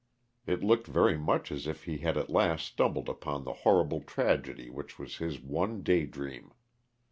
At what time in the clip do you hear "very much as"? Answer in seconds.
0.87-1.67